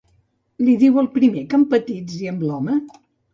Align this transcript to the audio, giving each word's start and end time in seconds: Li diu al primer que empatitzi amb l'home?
Li 0.61 0.71
diu 0.83 0.97
al 1.01 1.09
primer 1.17 1.43
que 1.51 1.59
empatitzi 1.59 2.31
amb 2.33 2.43
l'home? 2.47 2.81